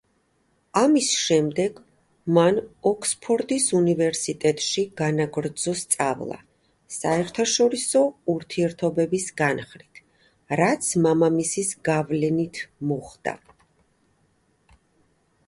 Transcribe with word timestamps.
ამის 0.79 1.07
შემდეგ 1.23 1.75
მან 2.37 2.55
ოქსფორდის 2.91 3.65
უნივერსიტეტში 3.79 4.85
განაგრძო 5.01 5.73
სწავლა, 5.81 6.39
საერთაშორისო 6.95 8.01
ურთიერთობების 8.35 9.27
განხრით, 9.43 10.01
რაც 10.63 10.87
მამამისის 11.07 11.73
გავლენით 11.91 12.63
მოხდა. 12.93 13.35